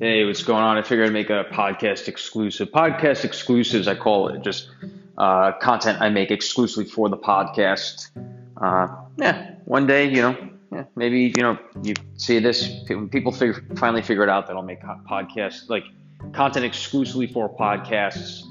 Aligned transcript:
Hey, 0.00 0.24
what's 0.24 0.42
going 0.42 0.62
on? 0.62 0.78
I 0.78 0.82
figured 0.82 1.08
I'd 1.08 1.12
make 1.12 1.28
a 1.28 1.44
podcast 1.52 2.08
exclusive. 2.08 2.70
Podcast 2.70 3.22
exclusives, 3.26 3.86
I 3.86 3.94
call 3.94 4.28
it, 4.28 4.40
just 4.40 4.70
uh, 5.18 5.52
content 5.60 6.00
I 6.00 6.08
make 6.08 6.30
exclusively 6.30 6.86
for 6.86 7.10
the 7.10 7.18
podcast. 7.18 8.08
Uh, 8.56 8.96
yeah, 9.18 9.56
one 9.66 9.86
day, 9.86 10.08
you 10.08 10.22
know, 10.22 10.48
yeah, 10.72 10.84
maybe 10.96 11.34
you 11.36 11.42
know, 11.42 11.58
you 11.82 11.92
see 12.14 12.38
this 12.38 12.66
when 12.88 13.10
people 13.10 13.30
figure, 13.30 13.62
finally 13.76 14.00
figure 14.00 14.22
it 14.22 14.30
out 14.30 14.46
that 14.46 14.56
I'll 14.56 14.62
make 14.62 14.80
podcasts 14.80 15.68
like 15.68 15.84
content 16.32 16.64
exclusively 16.64 17.26
for 17.26 17.54
podcasts. 17.54 18.44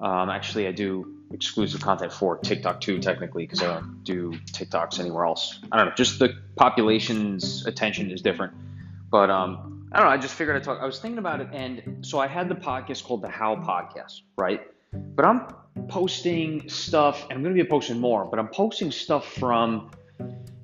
Um, 0.00 0.30
actually, 0.30 0.68
I 0.68 0.70
do 0.70 1.12
exclusive 1.32 1.80
content 1.80 2.12
for 2.12 2.38
TikTok 2.38 2.80
too, 2.80 3.00
technically, 3.00 3.46
because 3.46 3.64
I 3.64 3.66
don't 3.66 4.04
do 4.04 4.30
TikToks 4.52 5.00
anywhere 5.00 5.24
else. 5.24 5.58
I 5.72 5.76
don't 5.76 5.86
know, 5.86 5.94
just 5.96 6.20
the 6.20 6.36
population's 6.54 7.66
attention 7.66 8.12
is 8.12 8.22
different. 8.22 8.52
But 9.10 9.30
um, 9.30 9.73
I 9.94 9.98
don't 9.98 10.06
know. 10.08 10.12
I 10.12 10.16
just 10.16 10.34
figured 10.34 10.56
I'd 10.56 10.64
talk. 10.64 10.80
I 10.82 10.86
was 10.86 10.98
thinking 10.98 11.18
about 11.18 11.40
it, 11.40 11.50
and 11.52 12.04
so 12.04 12.18
I 12.18 12.26
had 12.26 12.48
the 12.48 12.56
podcast 12.56 13.04
called 13.04 13.22
the 13.22 13.28
How 13.28 13.54
Podcast, 13.54 14.22
right? 14.36 14.60
But 14.92 15.24
I'm 15.24 15.46
posting 15.86 16.68
stuff, 16.68 17.22
and 17.22 17.34
I'm 17.34 17.44
going 17.44 17.54
to 17.54 17.62
be 17.62 17.68
posting 17.68 18.00
more. 18.00 18.24
But 18.24 18.40
I'm 18.40 18.48
posting 18.48 18.90
stuff 18.90 19.34
from 19.34 19.92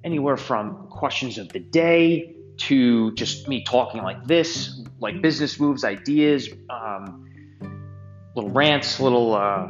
anywhere 0.03 0.37
from 0.37 0.89
questions 0.89 1.39
of 1.39 1.49
the 1.51 1.61
day 1.61 2.35
to 2.57 3.13
just 3.13 3.47
me 3.47 3.63
talking 3.63 4.03
like 4.03 4.25
this, 4.25 4.83
like 4.99 5.23
business 5.23 5.61
moves, 5.61 5.85
ideas, 5.85 6.49
um, 6.69 7.31
little 8.35 8.51
rants, 8.51 8.99
little 8.99 9.35
uh, 9.35 9.69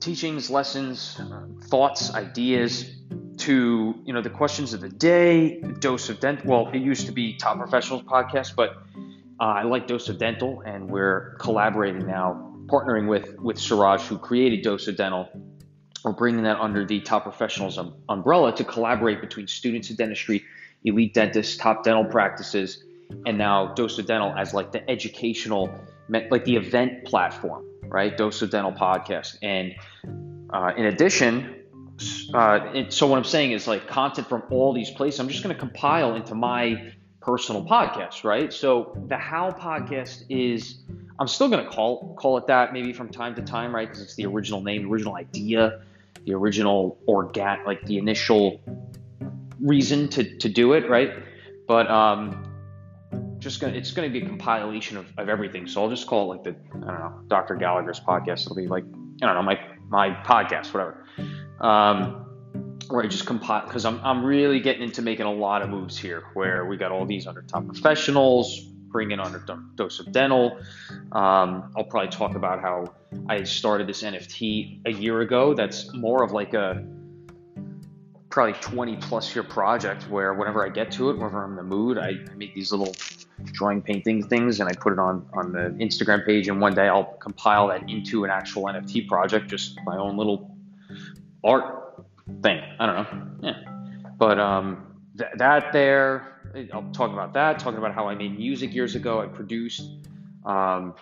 teachings, 0.00 0.48
lessons, 0.48 1.20
thoughts, 1.64 2.14
ideas, 2.14 2.90
to 3.40 3.94
you 4.04 4.12
know 4.12 4.22
the 4.22 4.30
questions 4.30 4.72
of 4.74 4.80
the 4.80 4.88
day, 4.88 5.60
dose 5.80 6.08
of 6.08 6.20
dental. 6.20 6.50
Well, 6.50 6.68
it 6.72 6.80
used 6.80 7.06
to 7.06 7.12
be 7.12 7.36
Top 7.36 7.58
Professionals 7.58 8.02
podcast, 8.02 8.54
but 8.54 8.82
uh, 9.40 9.44
I 9.44 9.62
like 9.62 9.86
Dose 9.86 10.08
of 10.08 10.18
Dental, 10.18 10.62
and 10.66 10.90
we're 10.90 11.36
collaborating 11.38 12.06
now, 12.06 12.54
partnering 12.66 13.08
with 13.08 13.38
with 13.38 13.58
Siraj, 13.58 14.02
who 14.02 14.18
created 14.18 14.62
Dose 14.62 14.86
of 14.88 14.96
Dental. 14.96 15.28
We're 16.04 16.12
bringing 16.12 16.44
that 16.44 16.60
under 16.60 16.84
the 16.84 17.00
Top 17.00 17.24
Professionals 17.24 17.78
um, 17.78 17.94
umbrella 18.08 18.54
to 18.56 18.64
collaborate 18.64 19.20
between 19.20 19.46
students 19.46 19.90
of 19.90 19.96
dentistry, 19.96 20.44
elite 20.84 21.14
dentists, 21.14 21.56
top 21.56 21.84
dental 21.84 22.04
practices, 22.04 22.84
and 23.26 23.38
now 23.38 23.74
Dose 23.74 23.98
of 23.98 24.06
Dental 24.06 24.34
as 24.36 24.52
like 24.52 24.72
the 24.72 24.88
educational, 24.88 25.74
like 26.08 26.44
the 26.44 26.56
event 26.56 27.04
platform, 27.04 27.64
right? 27.84 28.16
Dose 28.16 28.42
of 28.42 28.50
Dental 28.50 28.72
podcast, 28.72 29.38
and 29.42 29.74
uh, 30.52 30.72
in 30.76 30.84
addition, 30.84 31.59
uh, 32.34 32.90
so 32.90 33.06
what 33.06 33.18
I'm 33.18 33.24
saying 33.24 33.52
is 33.52 33.66
like 33.66 33.86
content 33.86 34.28
from 34.28 34.42
all 34.50 34.72
these 34.72 34.90
places. 34.90 35.20
I'm 35.20 35.28
just 35.28 35.42
going 35.42 35.54
to 35.54 35.58
compile 35.58 36.14
into 36.14 36.34
my 36.34 36.92
personal 37.20 37.64
podcast, 37.64 38.24
right? 38.24 38.52
So 38.52 38.96
the 39.08 39.16
How 39.16 39.50
podcast 39.50 40.24
is. 40.28 40.78
I'm 41.18 41.28
still 41.28 41.50
going 41.50 41.62
to 41.62 41.70
call 41.70 42.14
call 42.14 42.38
it 42.38 42.46
that 42.46 42.72
maybe 42.72 42.94
from 42.94 43.10
time 43.10 43.34
to 43.34 43.42
time, 43.42 43.74
right? 43.74 43.86
Because 43.86 44.02
it's 44.02 44.14
the 44.14 44.24
original 44.26 44.62
name, 44.62 44.84
the 44.84 44.88
original 44.88 45.16
idea, 45.16 45.82
the 46.24 46.32
original 46.32 46.98
organ, 47.06 47.58
like 47.66 47.84
the 47.84 47.98
initial 47.98 48.60
reason 49.60 50.08
to 50.08 50.38
to 50.38 50.48
do 50.48 50.72
it, 50.72 50.88
right? 50.88 51.12
But 51.68 51.90
um, 51.90 52.42
just 53.38 53.60
gonna 53.60 53.74
it's 53.74 53.90
gonna 53.90 54.08
be 54.08 54.22
a 54.22 54.26
compilation 54.26 54.96
of, 54.96 55.06
of 55.18 55.28
everything. 55.28 55.66
So 55.66 55.82
I'll 55.82 55.90
just 55.90 56.06
call 56.06 56.32
it 56.32 56.36
like 56.36 56.44
the 56.44 56.56
I 56.74 56.86
don't 56.86 57.00
know 57.00 57.22
Dr. 57.28 57.56
Gallagher's 57.56 58.00
podcast. 58.00 58.46
It'll 58.46 58.56
be 58.56 58.66
like 58.66 58.84
I 59.22 59.26
don't 59.26 59.34
know 59.34 59.42
my 59.42 59.60
my 59.90 60.10
podcast, 60.24 60.72
whatever 60.72 61.04
um, 61.60 62.26
where 62.88 63.04
I 63.04 63.06
just 63.06 63.26
compile 63.26 63.66
because 63.66 63.84
I'm, 63.84 64.00
I'm 64.02 64.24
really 64.24 64.60
getting 64.60 64.82
into 64.82 65.02
making 65.02 65.26
a 65.26 65.32
lot 65.32 65.62
of 65.62 65.70
moves 65.70 65.96
here 65.96 66.24
where 66.34 66.66
we 66.66 66.76
got 66.76 66.90
all 66.90 67.06
these 67.06 67.26
under 67.26 67.42
top 67.42 67.66
professionals, 67.66 68.60
bringing 68.60 69.20
under 69.20 69.44
dose 69.76 70.00
of 70.00 70.10
dental. 70.12 70.58
Um, 71.12 71.72
I'll 71.76 71.84
probably 71.84 72.10
talk 72.10 72.34
about 72.34 72.60
how 72.60 72.94
I 73.28 73.44
started 73.44 73.86
this 73.86 74.02
NFT 74.02 74.80
a 74.86 74.90
year 74.92 75.20
ago. 75.20 75.54
That's 75.54 75.92
more 75.94 76.24
of 76.24 76.32
like 76.32 76.54
a 76.54 76.84
probably 78.28 78.54
20 78.54 78.96
plus 78.96 79.34
year 79.34 79.42
project 79.42 80.08
where 80.08 80.34
whenever 80.34 80.64
I 80.64 80.68
get 80.68 80.92
to 80.92 81.10
it, 81.10 81.14
whenever 81.14 81.44
I'm 81.44 81.50
in 81.50 81.56
the 81.56 81.62
mood, 81.62 81.98
I 81.98 82.14
make 82.36 82.54
these 82.54 82.72
little 82.72 82.94
drawing 83.44 83.82
painting 83.82 84.22
things 84.26 84.60
and 84.60 84.68
I 84.68 84.72
put 84.72 84.92
it 84.92 84.98
on 84.98 85.26
on 85.32 85.52
the 85.52 85.70
Instagram 85.84 86.24
page 86.24 86.48
and 86.48 86.60
one 86.60 86.74
day 86.74 86.88
I'll 86.88 87.16
compile 87.20 87.68
that 87.68 87.88
into 87.88 88.24
an 88.24 88.30
actual 88.30 88.64
NFT 88.64 89.08
project, 89.08 89.48
just 89.48 89.78
my 89.84 89.96
own 89.96 90.16
little 90.16 90.56
art 91.44 92.04
thing. 92.42 92.60
I 92.78 92.86
don't 92.86 92.96
know. 92.96 93.48
Yeah. 93.48 94.02
But 94.18 94.38
um, 94.38 94.96
th- 95.16 95.30
that 95.36 95.72
there, 95.72 96.40
I'll 96.72 96.90
talk 96.92 97.12
about 97.12 97.34
that, 97.34 97.58
talking 97.58 97.78
about 97.78 97.94
how 97.94 98.08
I 98.08 98.14
made 98.14 98.38
music 98.38 98.74
years 98.74 98.94
ago, 98.94 99.20
I 99.20 99.26
produced. 99.26 99.82
Um, 100.44 100.94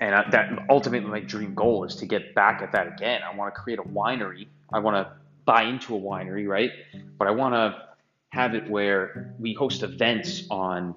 and 0.00 0.14
I, 0.14 0.28
that 0.30 0.66
ultimately 0.68 1.08
my 1.10 1.20
dream 1.20 1.54
goal 1.54 1.84
is 1.84 1.96
to 1.96 2.06
get 2.06 2.34
back 2.34 2.62
at 2.62 2.72
that 2.72 2.86
again. 2.86 3.20
I 3.22 3.34
want 3.34 3.54
to 3.54 3.60
create 3.60 3.78
a 3.78 3.82
winery. 3.82 4.48
I 4.72 4.78
want 4.80 4.96
to 4.96 5.12
buy 5.44 5.62
into 5.62 5.96
a 5.96 6.00
winery, 6.00 6.46
right? 6.46 6.70
But 7.18 7.28
I 7.28 7.30
want 7.30 7.54
to 7.54 7.82
have 8.30 8.54
it 8.54 8.68
where 8.68 9.34
we 9.38 9.54
host 9.54 9.82
events 9.82 10.44
on, 10.50 10.94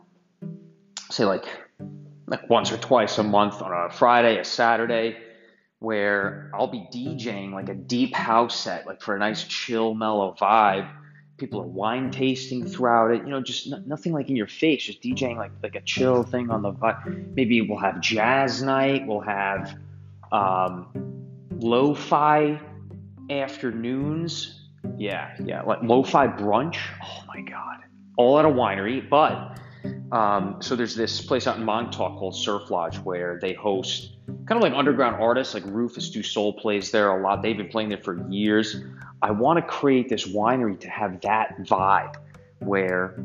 say, 1.09 1.25
like 1.25 1.45
like 2.27 2.49
once 2.49 2.71
or 2.71 2.77
twice 2.77 3.17
a 3.17 3.23
month 3.23 3.61
on 3.61 3.71
a 3.73 3.91
Friday, 3.91 4.37
a 4.37 4.45
Saturday, 4.45 5.17
where 5.79 6.51
I'll 6.53 6.67
be 6.67 6.87
DJing 6.93 7.53
like 7.53 7.69
a 7.69 7.73
deep 7.73 8.13
house 8.13 8.59
set, 8.59 8.85
like 8.85 9.01
for 9.01 9.15
a 9.15 9.19
nice 9.19 9.43
chill, 9.45 9.93
mellow 9.93 10.35
vibe. 10.39 10.89
People 11.37 11.61
are 11.61 11.67
wine 11.67 12.11
tasting 12.11 12.67
throughout 12.67 13.11
it, 13.11 13.23
you 13.23 13.29
know, 13.29 13.41
just 13.41 13.71
n- 13.71 13.85
nothing 13.87 14.11
like 14.11 14.29
in 14.29 14.35
your 14.35 14.47
face, 14.47 14.83
just 14.83 15.01
DJing 15.01 15.37
like 15.37 15.51
like 15.63 15.75
a 15.75 15.81
chill 15.81 16.23
thing 16.23 16.49
on 16.49 16.61
the 16.61 16.73
vibe. 16.73 17.33
Maybe 17.33 17.61
we'll 17.61 17.79
have 17.79 18.01
jazz 18.01 18.61
night, 18.61 19.07
we'll 19.07 19.21
have 19.21 19.77
um, 20.33 20.87
lo-fi 21.59 22.59
afternoons. 23.29 24.67
Yeah, 24.97 25.33
yeah, 25.43 25.61
like 25.61 25.81
lo-fi 25.81 26.27
brunch. 26.27 26.77
Oh 27.01 27.23
my 27.27 27.39
god, 27.41 27.77
all 28.17 28.37
at 28.37 28.43
a 28.43 28.49
winery, 28.49 29.09
but 29.09 29.57
um, 30.11 30.57
so 30.61 30.75
there's 30.75 30.95
this 30.95 31.21
place 31.21 31.47
out 31.47 31.55
in 31.55 31.63
Montauk 31.63 32.17
called 32.17 32.35
Surf 32.35 32.69
Lodge 32.69 32.97
where 32.97 33.39
they 33.41 33.53
host 33.53 34.17
kind 34.49 34.57
of 34.57 34.63
like 34.63 34.77
underground 34.77 35.21
artists, 35.21 35.53
like 35.53 35.63
Rufus 35.67 36.09
Du 36.09 36.23
Sol 36.23 36.53
plays 36.53 36.89
there 36.89 37.11
a 37.11 37.21
lot. 37.21 37.43
They've 37.43 37.55
been 37.55 37.69
playing 37.69 37.89
there 37.89 37.99
for 37.99 38.27
years. 38.29 38.77
I 39.21 39.29
want 39.29 39.57
to 39.57 39.61
create 39.61 40.09
this 40.09 40.27
winery 40.27 40.79
to 40.79 40.89
have 40.89 41.21
that 41.21 41.55
vibe 41.59 42.15
where 42.57 43.23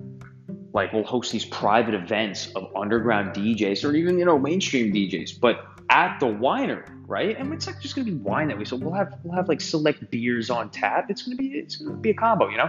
like 0.75 0.93
we'll 0.93 1.03
host 1.03 1.33
these 1.33 1.47
private 1.47 1.95
events 1.95 2.53
of 2.55 2.71
underground 2.77 3.35
DJs 3.35 3.89
or 3.89 3.95
even 3.95 4.19
you 4.19 4.27
know 4.27 4.39
mainstream 4.39 4.93
DJs, 4.93 5.41
but 5.41 5.65
at 5.89 6.21
the 6.21 6.27
winery, 6.27 6.87
right? 7.07 7.39
And 7.39 7.55
it's 7.55 7.67
like 7.67 7.81
just 7.81 7.97
gonna 7.97 8.05
be 8.05 8.17
wine 8.17 8.49
that 8.49 8.59
we 8.59 8.67
so 8.67 8.77
we'll 8.77 8.93
have 8.93 9.19
we'll 9.25 9.35
have 9.35 9.49
like 9.49 9.63
select 9.63 10.11
beers 10.11 10.51
on 10.51 10.69
tap. 10.69 11.07
It's 11.09 11.23
gonna 11.23 11.37
be 11.37 11.53
it's 11.53 11.77
gonna 11.77 11.97
be 11.97 12.11
a 12.11 12.15
combo, 12.15 12.51
you 12.51 12.59
know. 12.59 12.69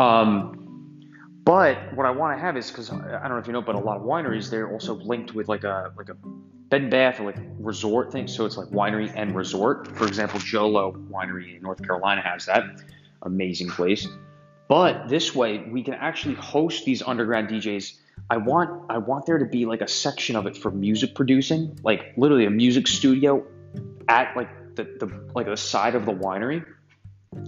Um, 0.00 1.00
but 1.44 1.96
what 1.96 2.06
I 2.06 2.10
want 2.10 2.38
to 2.38 2.40
have 2.40 2.56
is 2.56 2.70
because 2.70 2.90
I 2.90 3.22
don't 3.22 3.30
know 3.30 3.38
if 3.38 3.48
you 3.48 3.52
know, 3.52 3.62
but 3.62 3.74
a 3.74 3.80
lot 3.80 3.96
of 3.96 4.04
wineries 4.04 4.50
they're 4.50 4.70
also 4.70 4.94
linked 4.94 5.34
with 5.34 5.48
like 5.48 5.64
a 5.64 5.92
like 5.96 6.10
a 6.10 6.16
bed 6.72 6.80
and 6.80 6.90
bath 6.90 7.20
or 7.20 7.24
like 7.24 7.36
resort 7.58 8.10
thing. 8.10 8.26
So 8.26 8.46
it's 8.46 8.56
like 8.56 8.68
winery 8.68 9.12
and 9.14 9.36
resort. 9.36 9.94
For 9.94 10.06
example, 10.06 10.40
Jolo 10.40 10.92
Winery 10.92 11.56
in 11.56 11.62
North 11.62 11.82
Carolina 11.84 12.22
has 12.22 12.46
that 12.46 12.64
amazing 13.20 13.68
place. 13.68 14.08
But 14.68 15.06
this 15.06 15.34
way 15.34 15.58
we 15.58 15.82
can 15.82 15.92
actually 15.92 16.34
host 16.34 16.86
these 16.86 17.02
underground 17.02 17.48
DJs. 17.48 17.98
I 18.30 18.38
want 18.38 18.90
I 18.90 18.96
want 18.96 19.26
there 19.26 19.36
to 19.36 19.44
be 19.44 19.66
like 19.66 19.82
a 19.82 19.86
section 19.86 20.34
of 20.34 20.46
it 20.46 20.56
for 20.56 20.70
music 20.70 21.14
producing, 21.14 21.78
like 21.82 22.14
literally 22.16 22.46
a 22.46 22.50
music 22.50 22.88
studio 22.88 23.44
at 24.08 24.34
like 24.34 24.48
the, 24.74 24.84
the 24.84 25.30
like 25.34 25.44
the 25.44 25.58
side 25.58 25.94
of 25.94 26.06
the 26.06 26.12
winery. 26.12 26.64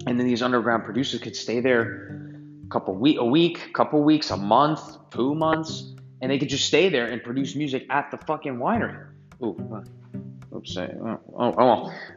And 0.06 0.20
then 0.20 0.26
these 0.26 0.42
underground 0.42 0.84
producers 0.84 1.20
could 1.20 1.34
stay 1.34 1.60
there 1.60 2.36
a 2.66 2.68
couple 2.68 2.94
week, 2.94 3.16
a 3.18 3.24
week, 3.24 3.72
couple 3.72 4.02
weeks, 4.02 4.30
a 4.30 4.36
month, 4.36 4.82
two 5.10 5.34
months, 5.34 5.94
and 6.20 6.30
they 6.30 6.38
could 6.38 6.50
just 6.50 6.66
stay 6.66 6.90
there 6.90 7.06
and 7.06 7.22
produce 7.22 7.54
music 7.54 7.86
at 7.88 8.10
the 8.10 8.18
fucking 8.18 8.56
winery. 8.56 9.13
Ooh, 9.44 9.56
uh, 9.74 10.56
oops, 10.56 10.76
oh, 10.76 11.20
oh, 11.36 11.54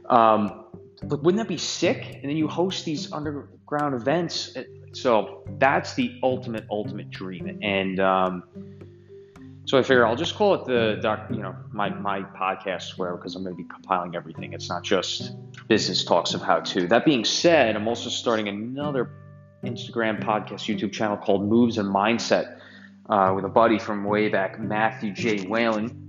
oh, 0.10 0.16
um, 0.16 0.66
but 1.04 1.22
wouldn't 1.24 1.42
that 1.42 1.50
be 1.50 1.58
sick? 1.58 2.20
And 2.22 2.24
then 2.24 2.38
you 2.38 2.48
host 2.48 2.86
these 2.86 3.12
underground 3.12 3.96
events. 3.96 4.56
So 4.94 5.44
that's 5.60 5.94
the 5.94 6.20
ultimate, 6.24 6.66
ultimate 6.72 7.12
dream. 7.12 7.60
And 7.62 8.00
um, 8.00 8.44
so 9.66 9.78
I 9.78 9.82
figure 9.82 10.08
I'll 10.08 10.16
just 10.16 10.36
call 10.36 10.56
it 10.56 10.66
the 10.66 10.98
doc, 11.02 11.28
you 11.30 11.42
know, 11.42 11.56
my 11.72 11.90
my 11.90 12.22
podcast, 12.22 12.98
where 12.98 13.16
because 13.16 13.36
I'm 13.36 13.44
going 13.44 13.56
to 13.56 13.62
be 13.62 13.68
compiling 13.68 14.16
everything. 14.16 14.54
It's 14.54 14.70
not 14.70 14.84
just 14.84 15.36
business 15.68 16.06
talks 16.06 16.34
of 16.34 16.42
how 16.42 16.62
to. 16.62 16.88
That 16.88 17.04
being 17.04 17.26
said, 17.26 17.76
I'm 17.76 17.88
also 17.88 18.10
starting 18.10 18.48
another 18.48 19.12
Instagram 19.66 20.24
podcast, 20.24 20.74
YouTube 20.74 20.94
channel 20.94 21.18
called 21.18 21.48
Moves 21.48 21.78
and 21.78 21.94
Mindset 21.94 22.60
uh, 23.10 23.34
with 23.36 23.44
a 23.44 23.50
buddy 23.50 23.78
from 23.78 24.04
way 24.06 24.30
back, 24.30 24.60
Matthew 24.60 25.12
J. 25.12 25.46
Whalen, 25.48 26.07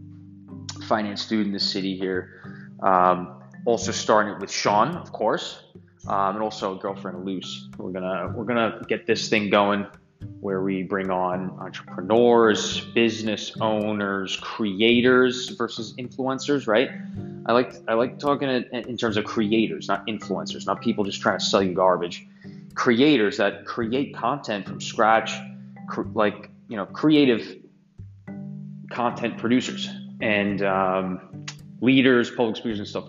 finance 0.88 1.26
dude 1.26 1.46
in 1.46 1.52
the 1.52 1.60
city 1.60 1.96
here. 1.96 2.72
Um, 2.82 3.42
also 3.64 3.92
starting 3.92 4.32
it 4.32 4.40
with 4.40 4.50
Sean, 4.50 4.96
of 4.96 5.12
course, 5.12 5.62
um, 6.08 6.36
and 6.36 6.42
also 6.42 6.76
girlfriend 6.76 7.24
Luce. 7.24 7.68
We're 7.76 7.92
gonna 7.92 8.32
we're 8.34 8.44
gonna 8.44 8.82
get 8.88 9.06
this 9.06 9.28
thing 9.28 9.50
going 9.50 9.86
where 10.40 10.62
we 10.62 10.82
bring 10.82 11.10
on 11.10 11.50
entrepreneurs, 11.60 12.80
business 12.94 13.52
owners, 13.60 14.36
creators 14.36 15.50
versus 15.50 15.94
influencers, 15.96 16.66
right? 16.66 16.90
I 17.46 17.52
like 17.52 17.74
I 17.88 17.94
like 17.94 18.18
talking 18.18 18.48
in 18.48 18.96
terms 18.96 19.16
of 19.16 19.24
creators, 19.24 19.88
not 19.88 20.06
influencers, 20.06 20.66
not 20.66 20.80
people 20.80 21.04
just 21.04 21.20
trying 21.20 21.38
to 21.38 21.44
sell 21.44 21.62
you 21.62 21.74
garbage. 21.74 22.26
Creators 22.74 23.36
that 23.38 23.66
create 23.66 24.14
content 24.14 24.66
from 24.66 24.80
scratch, 24.80 25.32
like 26.14 26.50
you 26.68 26.76
know, 26.76 26.86
creative 26.86 27.56
content 28.90 29.36
producers 29.36 29.90
and 30.20 30.62
um, 30.62 31.46
leaders, 31.80 32.30
public 32.30 32.56
speakers, 32.56 32.78
and 32.78 32.88
stuff. 32.88 33.08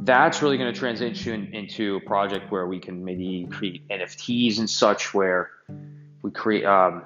That's 0.00 0.42
really 0.42 0.56
going 0.56 0.72
to 0.72 0.78
transition 0.78 1.52
into 1.52 1.96
a 1.96 2.00
project 2.00 2.50
where 2.50 2.66
we 2.66 2.78
can 2.78 3.04
maybe 3.04 3.46
create 3.50 3.86
NFTs 3.88 4.58
and 4.58 4.68
such, 4.68 5.12
where 5.12 5.50
we 6.22 6.30
create 6.30 6.64
um, 6.64 7.02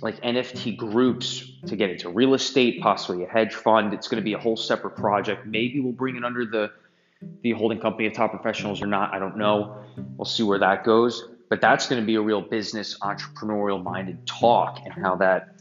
like 0.00 0.20
NFT 0.22 0.76
groups 0.76 1.50
to 1.66 1.76
get 1.76 1.90
into 1.90 2.08
real 2.08 2.34
estate, 2.34 2.80
possibly 2.80 3.24
a 3.24 3.28
hedge 3.28 3.54
fund. 3.54 3.92
It's 3.92 4.08
going 4.08 4.20
to 4.20 4.24
be 4.24 4.32
a 4.32 4.38
whole 4.38 4.56
separate 4.56 4.96
project. 4.96 5.46
Maybe 5.46 5.80
we'll 5.80 5.92
bring 5.92 6.16
it 6.16 6.24
under 6.24 6.44
the 6.44 6.72
the 7.42 7.50
holding 7.50 7.80
company 7.80 8.06
of 8.06 8.12
top 8.12 8.30
professionals 8.30 8.80
or 8.80 8.86
not. 8.86 9.12
I 9.12 9.18
don't 9.18 9.36
know. 9.36 9.76
We'll 10.16 10.24
see 10.24 10.44
where 10.44 10.60
that 10.60 10.84
goes. 10.84 11.28
But 11.48 11.60
that's 11.60 11.88
going 11.88 12.00
to 12.00 12.06
be 12.06 12.14
a 12.14 12.20
real 12.20 12.42
business 12.42 12.98
entrepreneurial 13.00 13.82
minded 13.82 14.24
talk 14.26 14.80
and 14.84 14.92
how 14.92 15.16
that 15.16 15.57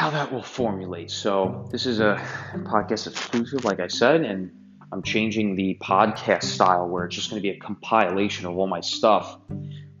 how 0.00 0.08
that 0.08 0.32
will 0.32 0.42
formulate. 0.42 1.10
So 1.10 1.68
this 1.70 1.84
is 1.84 2.00
a 2.00 2.18
podcast 2.54 3.06
exclusive, 3.06 3.66
like 3.66 3.80
I 3.80 3.88
said, 3.88 4.22
and 4.22 4.50
I'm 4.92 5.02
changing 5.02 5.56
the 5.56 5.76
podcast 5.82 6.44
style 6.44 6.88
where 6.88 7.04
it's 7.04 7.14
just 7.14 7.28
going 7.28 7.38
to 7.38 7.46
be 7.46 7.54
a 7.54 7.58
compilation 7.60 8.46
of 8.46 8.56
all 8.56 8.66
my 8.66 8.80
stuff 8.80 9.36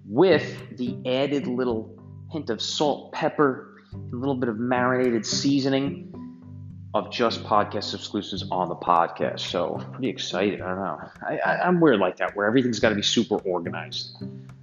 with 0.06 0.78
the 0.78 0.96
added 1.04 1.46
little 1.46 1.94
hint 2.30 2.48
of 2.48 2.62
salt, 2.62 3.12
pepper, 3.12 3.82
a 3.92 4.16
little 4.16 4.36
bit 4.36 4.48
of 4.48 4.58
marinated 4.58 5.26
seasoning 5.26 6.06
of 6.94 7.12
just 7.12 7.44
podcast 7.44 7.94
exclusives 7.94 8.42
on 8.50 8.70
the 8.70 8.76
podcast. 8.76 9.40
So 9.40 9.86
pretty 9.92 10.08
excited. 10.08 10.62
I 10.62 10.68
don't 10.68 10.78
know. 10.78 11.10
I, 11.44 11.68
am 11.68 11.78
weird 11.78 12.00
like 12.00 12.16
that, 12.16 12.34
where 12.34 12.46
everything's 12.46 12.80
got 12.80 12.88
to 12.88 12.94
be 12.94 13.02
super 13.02 13.36
organized. 13.36 14.16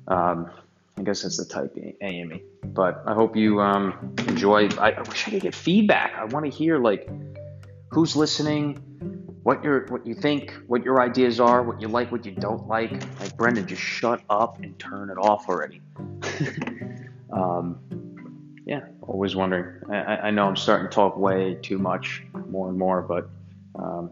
Um, 0.07 0.50
I 0.98 1.04
guess 1.04 1.22
that's 1.22 1.38
the 1.38 1.46
type 1.46 1.76
A 1.78 2.06
in 2.06 2.28
me. 2.28 2.44
But 2.66 3.04
I 3.06 3.14
hope 3.14 3.36
you 3.36 3.62
um, 3.62 4.16
enjoy. 4.28 4.70
I, 4.80 4.92
I 4.92 5.02
wish 5.02 5.28
I 5.28 5.32
could 5.32 5.42
get 5.42 5.56
feedback. 5.56 6.14
I 6.16 6.26
want 6.26 6.46
to 6.46 6.52
hear 6.52 6.80
like 6.80 7.10
who's 7.92 8.16
listening, 8.16 8.76
what 9.44 9.64
you 9.64 9.86
what 9.90 10.06
you 10.06 10.16
think, 10.16 10.54
what 10.68 10.84
your 10.84 11.02
ideas 11.02 11.40
are, 11.40 11.62
what 11.64 11.82
you 11.82 11.88
like, 11.88 12.12
what 12.12 12.26
you 12.26 12.32
don't 12.32 12.68
like. 12.68 12.92
Like 13.20 13.38
Brendan, 13.38 13.68
just 13.68 13.82
shut 13.82 14.22
up 14.30 14.62
and 14.62 14.78
turn 14.80 15.10
it 15.10 15.18
off 15.18 15.48
already. 15.48 15.82
um, 17.32 17.80
yeah, 18.66 18.82
always 19.02 19.36
wondering. 19.36 19.82
I, 19.90 20.28
I, 20.28 20.32
know 20.32 20.46
I'm 20.46 20.58
starting 20.58 20.90
to 20.90 20.94
talk 20.94 21.16
way 21.16 21.58
too 21.62 21.78
much, 21.78 22.24
more 22.50 22.68
and 22.68 22.78
more, 22.78 23.02
but 23.02 23.30
um, 23.76 24.12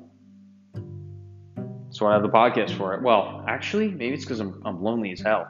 I 2.01 2.13
have 2.13 2.21
the 2.21 2.29
podcast 2.29 2.77
for 2.77 2.93
it. 2.93 3.01
Well, 3.01 3.43
actually, 3.47 3.89
maybe 3.89 4.13
it's 4.13 4.23
because 4.23 4.39
I'm, 4.39 4.61
I'm 4.65 4.81
lonely 4.81 5.11
as 5.11 5.19
hell. 5.19 5.49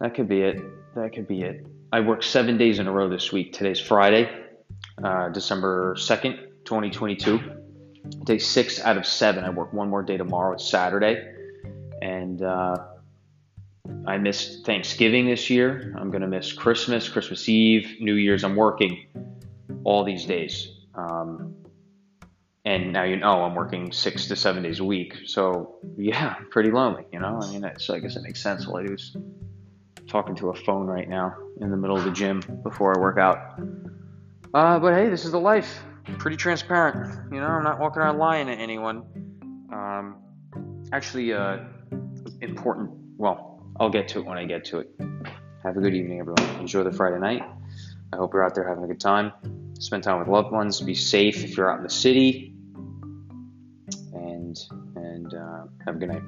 That 0.00 0.14
could 0.14 0.28
be 0.28 0.42
it. 0.42 0.62
That 0.94 1.12
could 1.12 1.26
be 1.26 1.42
it. 1.42 1.66
I 1.92 2.00
worked 2.00 2.24
seven 2.24 2.58
days 2.58 2.78
in 2.78 2.86
a 2.86 2.92
row 2.92 3.08
this 3.08 3.32
week. 3.32 3.52
Today's 3.52 3.80
Friday, 3.80 4.30
uh, 5.02 5.30
December 5.30 5.94
2nd, 5.96 6.36
2022 6.64 7.58
day 8.24 8.38
six 8.38 8.80
out 8.80 8.96
of 8.96 9.06
seven. 9.06 9.44
I 9.44 9.50
work 9.50 9.72
one 9.72 9.88
more 9.88 10.02
day 10.02 10.16
tomorrow. 10.16 10.54
It's 10.54 10.68
Saturday, 10.68 11.32
and 12.02 12.42
uh, 12.42 12.76
I 14.06 14.18
missed 14.18 14.64
Thanksgiving 14.64 15.26
this 15.26 15.50
year. 15.50 15.94
I'm 15.98 16.10
gonna 16.10 16.28
miss 16.28 16.52
Christmas, 16.52 17.08
Christmas 17.08 17.48
Eve, 17.48 17.96
New 18.00 18.14
Year's. 18.14 18.44
I'm 18.44 18.56
working 18.56 19.06
all 19.84 20.04
these 20.04 20.24
days, 20.24 20.68
um, 20.94 21.54
and 22.64 22.92
now 22.92 23.04
you 23.04 23.16
know 23.16 23.42
I'm 23.42 23.54
working 23.54 23.92
six 23.92 24.26
to 24.28 24.36
seven 24.36 24.62
days 24.62 24.80
a 24.80 24.84
week. 24.84 25.16
So 25.26 25.76
yeah, 25.96 26.34
pretty 26.50 26.70
lonely. 26.70 27.06
You 27.12 27.20
know, 27.20 27.40
I 27.42 27.50
mean, 27.50 27.70
so 27.78 27.94
I 27.94 27.98
guess 27.98 28.16
it 28.16 28.22
makes 28.22 28.42
sense. 28.42 28.66
All 28.66 28.78
I 28.78 28.86
do 28.86 28.94
is 28.94 29.16
talking 30.08 30.34
to 30.36 30.50
a 30.50 30.54
phone 30.54 30.86
right 30.86 31.08
now 31.08 31.36
in 31.60 31.70
the 31.70 31.76
middle 31.76 31.96
of 31.96 32.04
the 32.04 32.10
gym 32.10 32.42
before 32.62 32.96
I 32.96 33.00
work 33.00 33.18
out. 33.18 33.60
Uh, 34.54 34.78
but 34.78 34.94
hey, 34.94 35.08
this 35.08 35.24
is 35.24 35.32
the 35.32 35.40
life 35.40 35.82
pretty 36.18 36.36
transparent. 36.36 37.32
You 37.32 37.40
know, 37.40 37.46
I'm 37.46 37.64
not 37.64 37.78
walking 37.78 38.00
around 38.00 38.18
lying 38.18 38.46
to 38.46 38.52
anyone. 38.52 39.02
Um, 39.72 40.16
actually, 40.92 41.32
uh, 41.32 41.58
important. 42.40 42.90
Well, 43.18 43.62
I'll 43.78 43.90
get 43.90 44.08
to 44.08 44.20
it 44.20 44.26
when 44.26 44.38
I 44.38 44.44
get 44.44 44.64
to 44.66 44.78
it. 44.78 44.90
Have 45.62 45.76
a 45.76 45.80
good 45.80 45.94
evening, 45.94 46.20
everyone. 46.20 46.44
Enjoy 46.60 46.82
the 46.82 46.92
Friday 46.92 47.18
night. 47.18 47.42
I 48.12 48.16
hope 48.16 48.32
you're 48.32 48.44
out 48.44 48.54
there 48.54 48.66
having 48.66 48.84
a 48.84 48.86
good 48.86 49.00
time. 49.00 49.32
Spend 49.78 50.02
time 50.02 50.18
with 50.18 50.28
loved 50.28 50.50
ones. 50.50 50.80
Be 50.80 50.94
safe 50.94 51.44
if 51.44 51.56
you're 51.56 51.70
out 51.70 51.78
in 51.78 51.84
the 51.84 51.90
city. 51.90 52.54
And 54.14 54.58
and 54.96 55.34
uh, 55.34 55.64
have 55.84 55.96
a 55.96 55.98
good 55.98 56.08
night. 56.08 56.22